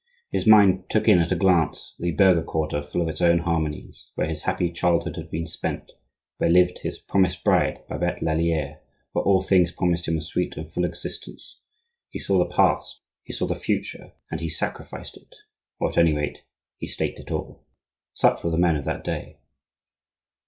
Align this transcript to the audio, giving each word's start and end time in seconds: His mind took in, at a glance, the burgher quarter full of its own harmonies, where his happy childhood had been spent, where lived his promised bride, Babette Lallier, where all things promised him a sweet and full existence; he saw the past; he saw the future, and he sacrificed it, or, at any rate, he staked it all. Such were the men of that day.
His 0.31 0.47
mind 0.47 0.89
took 0.89 1.07
in, 1.07 1.19
at 1.19 1.31
a 1.31 1.35
glance, 1.35 1.93
the 1.99 2.09
burgher 2.09 2.41
quarter 2.41 2.81
full 2.81 3.03
of 3.03 3.07
its 3.07 3.21
own 3.21 3.37
harmonies, 3.37 4.11
where 4.15 4.25
his 4.27 4.41
happy 4.45 4.71
childhood 4.71 5.15
had 5.15 5.29
been 5.29 5.45
spent, 5.45 5.91
where 6.39 6.49
lived 6.49 6.79
his 6.79 6.97
promised 6.97 7.43
bride, 7.43 7.83
Babette 7.87 8.23
Lallier, 8.23 8.79
where 9.11 9.23
all 9.23 9.43
things 9.43 9.71
promised 9.71 10.07
him 10.07 10.17
a 10.17 10.21
sweet 10.23 10.57
and 10.57 10.73
full 10.73 10.85
existence; 10.85 11.59
he 12.09 12.17
saw 12.17 12.39
the 12.39 12.51
past; 12.51 13.03
he 13.21 13.31
saw 13.33 13.45
the 13.45 13.53
future, 13.53 14.13
and 14.31 14.41
he 14.41 14.49
sacrificed 14.49 15.17
it, 15.17 15.35
or, 15.79 15.89
at 15.89 15.99
any 15.99 16.13
rate, 16.15 16.41
he 16.79 16.87
staked 16.87 17.19
it 17.19 17.29
all. 17.29 17.63
Such 18.15 18.43
were 18.43 18.49
the 18.49 18.57
men 18.57 18.77
of 18.77 18.85
that 18.85 19.03
day. 19.03 19.37